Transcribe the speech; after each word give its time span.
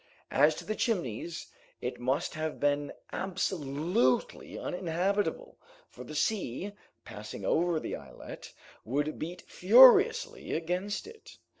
As 0.31 0.55
to 0.55 0.65
the 0.65 0.73
Chimneys, 0.73 1.45
it 1.79 1.99
must 1.99 2.33
have 2.33 2.59
been 2.59 2.91
absolutely 3.13 4.57
uninhabitable, 4.57 5.59
for 5.89 6.03
the 6.03 6.15
sea, 6.15 6.71
passing 7.05 7.45
over 7.45 7.79
the 7.79 7.95
islet, 7.95 8.51
would 8.83 9.19
beat 9.19 9.43
furiously 9.43 10.53
against 10.53 11.05
it. 11.05 11.37